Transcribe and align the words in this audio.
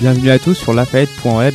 Bienvenue 0.00 0.30
à 0.30 0.40
tous 0.40 0.54
sur 0.54 0.74
lafayette.web, 0.74 1.54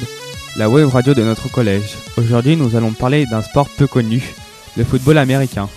la 0.56 0.70
web 0.70 0.88
radio 0.88 1.14
de 1.14 1.22
notre 1.24 1.52
collège. 1.52 1.98
Aujourd'hui, 2.18 2.56
nous 2.56 2.78
allons 2.78 2.94
parler 2.94 3.26
d'un 3.26 3.42
sport 3.42 3.68
peu 3.78 3.86
connu, 3.86 4.34
le 4.78 4.86
football 4.86 5.18
américain. 5.18 5.68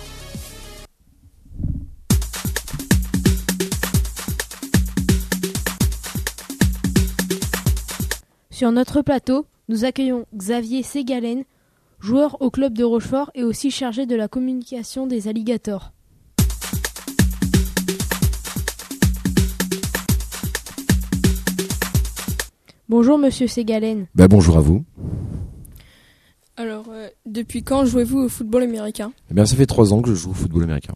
Sur 8.49 8.71
notre 8.71 9.01
plateau, 9.01 9.45
nous 9.67 9.83
accueillons 9.83 10.25
Xavier 10.33 10.83
Ségalen, 10.83 11.43
joueur 11.99 12.41
au 12.41 12.49
club 12.49 12.77
de 12.77 12.85
Rochefort 12.85 13.29
et 13.35 13.43
aussi 13.43 13.71
chargé 13.71 14.05
de 14.05 14.15
la 14.15 14.29
communication 14.29 15.05
des 15.05 15.27
alligators. 15.27 15.91
Bonjour 22.89 23.17
Monsieur 23.17 23.47
Ségalen. 23.47 24.07
Bah, 24.13 24.27
bonjour 24.27 24.57
à 24.57 24.61
vous. 24.61 24.83
Alors, 26.57 26.85
euh, 26.91 27.07
depuis 27.25 27.63
quand 27.63 27.85
jouez-vous 27.85 28.19
au 28.19 28.29
football 28.29 28.63
américain? 28.63 29.11
Eh 29.31 29.33
bien, 29.33 29.45
ça 29.45 29.55
fait 29.55 29.65
trois 29.65 29.93
ans 29.93 30.01
que 30.01 30.09
je 30.09 30.15
joue 30.15 30.31
au 30.31 30.35
football 30.35 30.63
américain. 30.63 30.93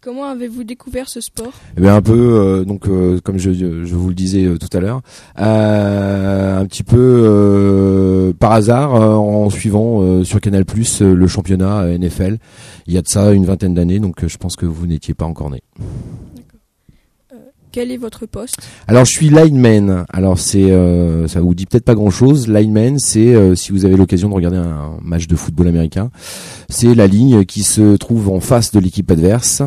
Comment 0.00 0.24
avez-vous 0.24 0.64
découvert 0.64 1.08
ce 1.08 1.20
sport? 1.20 1.52
Eh 1.76 1.80
bien, 1.80 1.94
un 1.94 2.02
peu, 2.02 2.12
euh, 2.12 2.64
donc, 2.64 2.88
euh, 2.88 3.20
comme 3.22 3.38
je, 3.38 3.52
je 3.52 3.94
vous 3.94 4.08
le 4.08 4.14
disais 4.16 4.44
euh, 4.44 4.58
tout 4.58 4.76
à 4.76 4.80
l'heure, 4.80 5.00
euh, 5.38 6.58
un 6.58 6.66
petit 6.66 6.82
peu 6.82 6.96
euh, 6.98 8.32
par 8.32 8.50
hasard, 8.50 8.96
euh, 8.96 9.14
en 9.14 9.48
suivant 9.48 10.02
euh, 10.02 10.24
sur 10.24 10.40
Canal 10.40 10.64
Plus 10.64 11.02
le 11.02 11.26
championnat 11.28 11.82
euh, 11.82 11.98
NFL. 11.98 12.38
Il 12.88 12.94
y 12.94 12.98
a 12.98 13.02
de 13.02 13.06
ça 13.06 13.30
une 13.32 13.44
vingtaine 13.44 13.74
d'années, 13.74 14.00
donc 14.00 14.24
euh, 14.24 14.28
je 14.28 14.38
pense 14.38 14.56
que 14.56 14.66
vous 14.66 14.88
n'étiez 14.88 15.14
pas 15.14 15.24
encore 15.24 15.50
né. 15.50 15.62
Quel 17.72 17.90
est 17.90 17.96
votre 17.96 18.26
poste 18.26 18.56
Alors, 18.86 19.06
je 19.06 19.12
suis 19.12 19.30
lineman. 19.30 20.04
Alors, 20.10 20.38
c'est, 20.38 20.70
euh, 20.70 21.26
ça 21.26 21.40
vous 21.40 21.54
dit 21.54 21.64
peut-être 21.64 21.86
pas 21.86 21.94
grand-chose. 21.94 22.46
Lineman, 22.46 22.98
c'est 22.98 23.34
euh, 23.34 23.54
si 23.54 23.72
vous 23.72 23.86
avez 23.86 23.96
l'occasion 23.96 24.28
de 24.28 24.34
regarder 24.34 24.58
un 24.58 24.98
match 25.00 25.26
de 25.26 25.34
football 25.36 25.68
américain, 25.68 26.10
c'est 26.68 26.94
la 26.94 27.06
ligne 27.06 27.46
qui 27.46 27.62
se 27.62 27.96
trouve 27.96 28.28
en 28.28 28.40
face 28.40 28.72
de 28.72 28.78
l'équipe 28.78 29.10
adverse, 29.10 29.62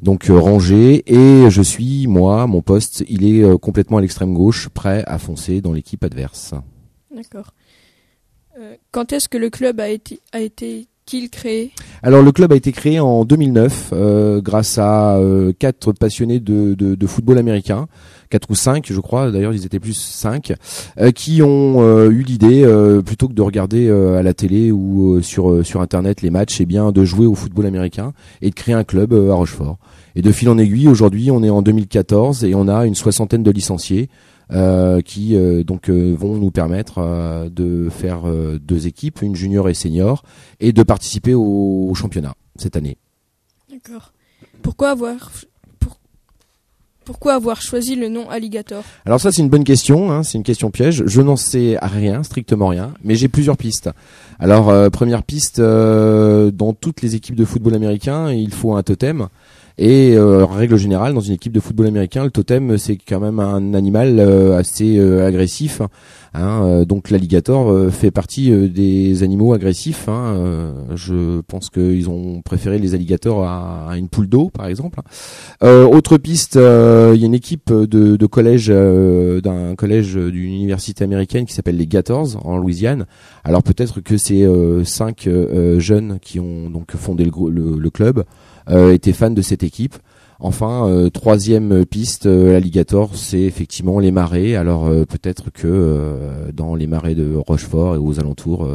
donc 0.00 0.30
euh, 0.30 0.38
rangée. 0.38 1.02
Et 1.12 1.50
je 1.50 1.62
suis, 1.62 2.06
moi, 2.06 2.46
mon 2.46 2.62
poste, 2.62 3.04
il 3.08 3.24
est 3.24 3.58
complètement 3.58 3.98
à 3.98 4.02
l'extrême 4.02 4.34
gauche, 4.34 4.68
prêt 4.68 5.02
à 5.08 5.18
foncer 5.18 5.60
dans 5.60 5.72
l'équipe 5.72 6.04
adverse. 6.04 6.54
D'accord. 7.12 7.54
Quand 8.92 9.12
est-ce 9.12 9.28
que 9.28 9.38
le 9.38 9.50
club 9.50 9.80
a 9.80 9.88
été 9.88 10.20
a 10.32 10.40
été-il 10.40 11.30
créé? 11.30 11.72
Alors, 12.02 12.22
le 12.22 12.30
club 12.30 12.52
a 12.52 12.56
été 12.56 12.70
créé 12.70 13.00
en 13.00 13.24
2009 13.24 13.90
euh, 13.92 14.40
grâce 14.40 14.78
à 14.78 15.16
euh, 15.16 15.52
quatre 15.58 15.92
passionnés 15.92 16.38
de, 16.38 17.06
football 17.06 17.38
américain. 17.38 17.86
quatre 18.30 18.48
ou 18.50 18.54
cinq, 18.54 18.86
je 18.90 19.00
crois. 19.00 19.32
D'ailleurs, 19.32 19.52
ils 19.52 19.66
étaient 19.66 19.80
plus 19.80 19.98
cinq, 19.98 20.52
euh, 21.00 21.10
qui 21.10 21.42
ont 21.42 21.82
euh, 21.82 22.10
eu 22.10 22.22
l'idée, 22.22 22.64
plutôt 23.04 23.26
que 23.26 23.32
de 23.32 23.42
regarder 23.42 23.90
à 23.90 24.22
la 24.22 24.34
télé 24.34 24.70
ou 24.70 25.20
sur 25.22 25.80
internet 25.80 26.22
les 26.22 26.30
matchs, 26.30 26.60
et 26.60 26.66
bien 26.66 26.92
de 26.92 27.04
jouer 27.04 27.26
au 27.26 27.34
football 27.34 27.66
américain 27.66 28.12
et 28.42 28.50
de 28.50 28.54
créer 28.54 28.74
un 28.74 28.84
club 28.84 29.12
à 29.12 29.34
Rochefort. 29.34 29.78
Et 30.14 30.22
de 30.22 30.32
fil 30.32 30.48
en 30.48 30.58
aiguille, 30.58 30.88
aujourd'hui, 30.88 31.30
on 31.30 31.42
est 31.42 31.50
en 31.50 31.62
2014 31.62 32.44
et 32.44 32.54
on 32.54 32.68
a 32.68 32.86
une 32.86 32.94
soixantaine 32.94 33.42
de 33.42 33.50
licenciés. 33.50 34.08
Euh, 34.52 35.00
qui 35.00 35.36
euh, 35.36 35.62
donc 35.62 35.90
euh, 35.90 36.14
vont 36.18 36.36
nous 36.36 36.50
permettre 36.50 36.98
euh, 36.98 37.48
de 37.50 37.88
faire 37.90 38.28
euh, 38.28 38.58
deux 38.58 38.86
équipes, 38.86 39.22
une 39.22 39.36
junior 39.36 39.68
et 39.68 39.74
senior, 39.74 40.22
et 40.60 40.72
de 40.72 40.82
participer 40.82 41.34
au, 41.34 41.88
au 41.90 41.94
championnat 41.94 42.34
cette 42.56 42.76
année. 42.76 42.96
D'accord. 43.70 44.12
Pourquoi 44.62 44.90
avoir 44.90 45.30
pour- 45.78 45.98
pourquoi 47.04 47.34
avoir 47.34 47.62
choisi 47.62 47.94
le 47.96 48.08
nom 48.08 48.28
alligator? 48.28 48.82
Alors 49.06 49.20
ça 49.20 49.32
c'est 49.32 49.40
une 49.42 49.48
bonne 49.48 49.64
question, 49.64 50.10
hein, 50.10 50.22
c'est 50.22 50.36
une 50.36 50.44
question 50.44 50.70
piège. 50.70 51.04
Je 51.06 51.22
n'en 51.22 51.36
sais 51.36 51.78
rien, 51.80 52.22
strictement 52.22 52.68
rien, 52.68 52.94
mais 53.04 53.14
j'ai 53.14 53.28
plusieurs 53.28 53.56
pistes. 53.56 53.90
Alors 54.38 54.68
euh, 54.68 54.90
première 54.90 55.22
piste, 55.22 55.58
euh, 55.58 56.50
dans 56.50 56.72
toutes 56.72 57.00
les 57.02 57.14
équipes 57.14 57.36
de 57.36 57.44
football 57.44 57.74
américain, 57.74 58.30
il 58.32 58.52
faut 58.52 58.74
un 58.74 58.82
totem. 58.82 59.28
Et 59.80 60.16
euh, 60.16 60.44
en 60.44 60.48
règle 60.48 60.76
générale, 60.76 61.14
dans 61.14 61.20
une 61.20 61.34
équipe 61.34 61.52
de 61.52 61.60
football 61.60 61.86
américain, 61.86 62.24
le 62.24 62.30
totem 62.30 62.76
c'est 62.78 62.96
quand 62.96 63.20
même 63.20 63.38
un 63.38 63.74
animal 63.74 64.18
euh, 64.18 64.58
assez 64.58 64.98
euh, 64.98 65.24
agressif. 65.24 65.80
hein, 66.34 66.62
euh, 66.64 66.84
donc 66.84 67.10
l'alligator 67.10 67.92
fait 67.92 68.10
partie 68.10 68.50
des 68.68 69.22
animaux 69.22 69.52
agressifs. 69.52 70.08
hein, 70.08 70.74
je 70.96 71.40
pense 71.42 71.70
qu'ils 71.70 72.10
ont 72.10 72.42
préféré 72.42 72.78
les 72.80 72.94
alligators 72.94 73.44
à, 73.44 73.96
une 73.96 74.08
poule 74.08 74.28
d'eau, 74.28 74.50
par 74.50 74.66
exemple. 74.66 74.98
Euh, 75.62 75.84
autre 75.84 76.18
piste, 76.18 76.56
il 76.56 76.60
y 77.20 77.22
a 77.22 77.26
une 77.26 77.34
équipe 77.34 77.72
de, 77.72 78.16
de 78.16 78.26
collège 78.26 78.70
euh, 78.70 79.40
d'un 79.40 79.76
collège 79.76 80.14
d'une 80.16 80.54
université 80.54 81.04
américaine 81.04 81.46
qui 81.46 81.54
s'appelle 81.54 81.76
les 81.76 81.86
Gators 81.86 82.44
en 82.44 82.56
Louisiane. 82.58 83.06
Alors 83.44 83.62
peut-être 83.62 84.00
que 84.00 84.16
ces 84.16 84.44
cinq 84.84 85.28
jeunes 85.78 86.18
qui 86.20 86.40
ont 86.40 86.68
donc 86.68 86.96
fondé 86.96 87.24
le, 87.24 87.30
le, 87.50 87.78
le 87.78 87.90
club 87.90 88.24
étaient 88.92 89.12
fans 89.14 89.30
de 89.30 89.40
cette 89.40 89.62
équipe. 89.62 89.67
Enfin, 90.40 90.86
euh, 90.86 91.10
troisième 91.10 91.84
piste, 91.84 92.26
euh, 92.26 92.52
l'alligator, 92.52 93.16
c'est 93.16 93.40
effectivement 93.40 93.98
les 93.98 94.12
marais. 94.12 94.54
Alors 94.54 94.86
euh, 94.86 95.04
peut-être 95.04 95.50
que 95.50 96.18
dans 96.54 96.76
les 96.76 96.86
marais 96.86 97.16
de 97.16 97.34
Rochefort 97.34 97.96
et 97.96 97.98
aux 97.98 98.20
alentours, 98.20 98.68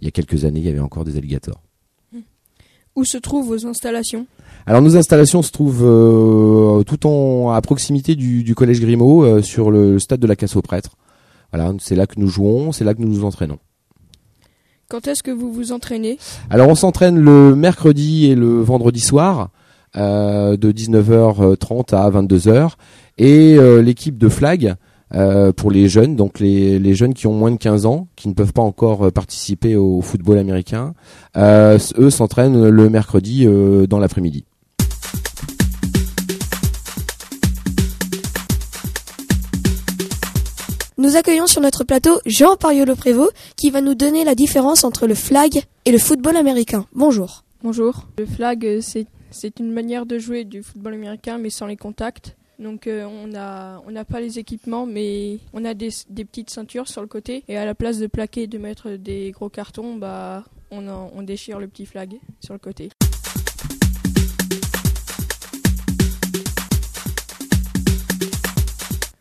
il 0.00 0.04
y 0.04 0.08
a 0.08 0.10
quelques 0.10 0.44
années, 0.44 0.60
il 0.60 0.66
y 0.66 0.68
avait 0.68 0.78
encore 0.80 1.04
des 1.04 1.16
alligators. 1.16 1.62
Où 2.94 3.04
se 3.04 3.16
trouvent 3.16 3.46
vos 3.46 3.66
installations? 3.66 4.26
Alors 4.66 4.82
nos 4.82 4.96
installations 4.96 5.40
se 5.40 5.50
trouvent 5.50 6.84
tout 6.84 7.06
en 7.06 7.50
à 7.50 7.60
proximité 7.62 8.16
du, 8.16 8.42
du 8.42 8.54
collège 8.54 8.80
Grimaud 8.80 9.40
sur 9.40 9.70
le 9.70 9.98
stade 9.98 10.20
de 10.20 10.26
la 10.26 10.36
Casse 10.36 10.56
aux 10.56 10.62
Prêtres. 10.62 10.96
Voilà, 11.52 11.72
c'est 11.78 11.94
là 11.96 12.06
que 12.06 12.20
nous 12.20 12.28
jouons, 12.28 12.72
c'est 12.72 12.84
là 12.84 12.92
que 12.92 13.00
nous 13.00 13.08
nous 13.08 13.24
entraînons. 13.24 13.58
Quand 14.88 15.06
est-ce 15.06 15.22
que 15.22 15.30
vous 15.30 15.52
vous 15.52 15.72
entraînez? 15.72 16.18
Alors 16.50 16.68
on 16.68 16.74
s'entraîne 16.74 17.18
le 17.18 17.54
mercredi 17.54 18.26
et 18.26 18.34
le 18.34 18.60
vendredi 18.60 19.00
soir 19.00 19.50
de 19.98 20.72
19h30 20.72 21.94
à 21.94 22.10
22h 22.10 22.72
et 23.18 23.56
euh, 23.56 23.82
l'équipe 23.82 24.16
de 24.16 24.28
flag 24.28 24.76
euh, 25.14 25.52
pour 25.52 25.70
les 25.70 25.88
jeunes, 25.88 26.16
donc 26.16 26.38
les, 26.38 26.78
les 26.78 26.94
jeunes 26.94 27.14
qui 27.14 27.26
ont 27.26 27.32
moins 27.32 27.50
de 27.50 27.56
15 27.56 27.86
ans, 27.86 28.08
qui 28.14 28.28
ne 28.28 28.34
peuvent 28.34 28.52
pas 28.52 28.62
encore 28.62 29.06
euh, 29.06 29.10
participer 29.10 29.76
au 29.76 30.00
football 30.00 30.38
américain, 30.38 30.94
euh, 31.36 31.78
eux 31.98 32.10
s'entraînent 32.10 32.68
le 32.68 32.90
mercredi 32.90 33.46
euh, 33.46 33.86
dans 33.86 33.98
l'après-midi. 33.98 34.44
Nous 41.00 41.16
accueillons 41.16 41.46
sur 41.46 41.60
notre 41.60 41.84
plateau 41.84 42.18
Jean 42.26 42.56
Pariolo 42.56 42.96
Prévost 42.96 43.32
qui 43.56 43.70
va 43.70 43.80
nous 43.80 43.94
donner 43.94 44.24
la 44.24 44.34
différence 44.34 44.82
entre 44.82 45.06
le 45.06 45.14
flag 45.14 45.62
et 45.84 45.92
le 45.92 45.98
football 45.98 46.36
américain. 46.36 46.86
Bonjour. 46.92 47.44
Bonjour. 47.62 48.06
Le 48.18 48.26
flag, 48.26 48.66
euh, 48.66 48.80
c'est 48.80 49.06
c'est 49.30 49.60
une 49.60 49.72
manière 49.72 50.06
de 50.06 50.18
jouer 50.18 50.44
du 50.44 50.62
football 50.62 50.94
américain, 50.94 51.38
mais 51.38 51.50
sans 51.50 51.66
les 51.66 51.76
contacts. 51.76 52.36
Donc 52.58 52.86
euh, 52.86 53.04
on 53.04 53.34
a 53.36 53.80
on 53.86 53.90
n'a 53.92 54.04
pas 54.04 54.20
les 54.20 54.38
équipements, 54.38 54.84
mais 54.84 55.38
on 55.52 55.64
a 55.64 55.74
des, 55.74 55.90
petites 56.24 56.50
ceintures 56.50 56.88
sur 56.88 57.02
le 57.02 57.06
côté. 57.06 57.44
Et 57.48 57.56
à 57.56 57.64
la 57.64 57.74
place 57.74 57.98
de 57.98 58.06
plaquer 58.06 58.42
et 58.42 58.46
de 58.46 58.58
mettre 58.58 58.90
des 58.90 59.30
gros 59.30 59.48
cartons, 59.48 59.94
bah 59.94 60.44
on 60.70 61.22
déchire 61.22 61.58
le 61.58 61.68
petit 61.68 61.86
flag 61.86 62.18
sur 62.40 62.54
le 62.54 62.58
côté. 62.58 62.90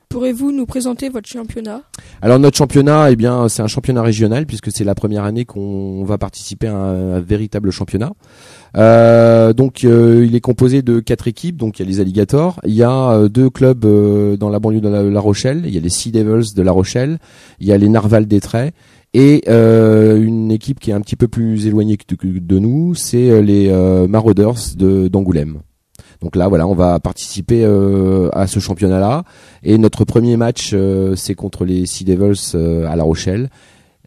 Pourrez-vous 0.10 0.52
nous 0.52 0.66
présenter 0.66 1.10
votre 1.10 1.30
championnat? 1.30 1.84
Alors 2.22 2.40
notre 2.40 2.58
championnat, 2.58 3.12
eh 3.12 3.16
bien, 3.16 3.48
c'est 3.48 3.62
un 3.62 3.68
championnat 3.68 4.02
régional 4.02 4.48
puisque 4.48 4.72
c'est 4.72 4.84
la 4.84 4.96
première 4.96 5.24
année 5.24 5.46
qu'on 5.46 6.04
va 6.04 6.18
participer 6.18 6.68
à 6.68 6.76
un, 6.76 7.20
véritable 7.20 7.72
championnat. 7.72 8.12
Euh, 8.76 9.54
donc, 9.54 9.84
euh, 9.84 10.26
il 10.26 10.36
est 10.36 10.42
composé 10.42 10.82
de 10.82 11.00
quatre 11.00 11.28
équipes. 11.28 11.58
Donc, 11.58 11.78
il 11.78 11.84
y 11.84 11.86
a 11.86 11.90
les 11.90 12.00
Alligators, 12.00 12.60
il 12.66 12.74
y 12.74 12.84
a 12.84 13.12
euh, 13.12 13.30
deux 13.30 13.50
clubs 13.50 13.86
dans 14.38 14.50
la 14.50 14.60
banlieue 14.60 14.82
de 14.82 14.90
la, 14.90 15.20
Rochelle. 15.20 15.64
Il 15.66 15.74
y 15.74 15.78
a 15.78 15.82
les 15.82 15.90
Sea 15.90 16.12
Devils 16.12 16.56
de 16.56 16.62
La 16.62 16.72
Rochelle, 16.72 17.20
il 17.60 17.68
y 17.68 17.72
a 17.72 17.78
les 17.78 17.90
Narval 17.90 18.26
d'Étretat 18.26 18.72
et 19.14 19.50
une 19.50 20.52
équipe 20.52 20.80
qui 20.80 20.92
est 20.92 20.94
un 20.94 21.02
petit 21.02 21.16
peu 21.16 21.28
plus 21.28 21.66
éloignée 21.66 21.98
de, 21.98 22.40
de 22.40 22.60
nous, 22.60 22.94
c'est 22.96 23.42
les 23.42 23.70
Marauders 24.08 24.76
de 24.76 25.08
d'Angoulême. 25.08 25.60
Donc 26.22 26.36
là, 26.36 26.48
voilà, 26.48 26.68
on 26.68 26.74
va 26.74 27.00
participer 27.00 27.64
euh, 27.64 28.30
à 28.34 28.48
ce 28.48 28.60
championnat-là. 28.60 29.24
Et 29.64 29.78
notre 29.78 30.06
premier 30.06 30.38
match, 30.38 30.72
euh, 30.74 31.16
c'est 31.16 31.36
contre 31.36 31.66
les 31.66 31.86
Sea 31.86 32.06
Devils 32.06 32.56
euh, 32.56 32.88
à 32.88 32.96
La 32.96 33.04
Rochelle. 33.04 33.50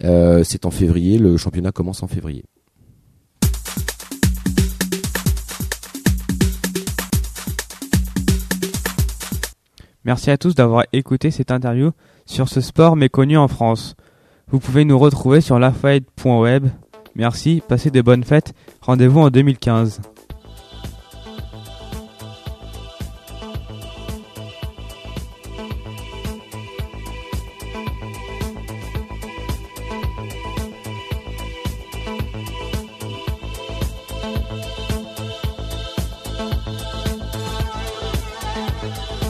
C'est 0.02 0.64
en 0.64 0.70
février. 0.70 1.18
Le 1.18 1.36
championnat 1.36 1.72
commence 1.72 2.02
en 2.02 2.08
février. 2.08 2.44
Merci 10.04 10.30
à 10.30 10.38
tous 10.38 10.54
d'avoir 10.54 10.84
écouté 10.94 11.30
cette 11.30 11.50
interview 11.50 11.90
sur 12.24 12.48
ce 12.48 12.62
sport 12.62 12.96
méconnu 12.96 13.36
en 13.36 13.48
France. 13.48 13.94
Vous 14.48 14.58
pouvez 14.58 14.86
nous 14.86 14.98
retrouver 14.98 15.42
sur 15.42 15.58
lafayette.web. 15.58 16.68
Merci, 17.14 17.62
passez 17.68 17.90
de 17.90 18.00
bonnes 18.00 18.24
fêtes. 18.24 18.54
Rendez-vous 18.80 19.20
en 19.20 19.28
2015. 19.28 20.00
you 38.82 39.29